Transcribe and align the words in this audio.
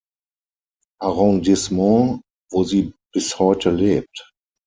Arrondissement, 1.03 2.23
wo 2.49 2.63
sie 2.63 2.91
bis 3.13 3.37
heute 3.37 3.69
lebt. 3.69 4.31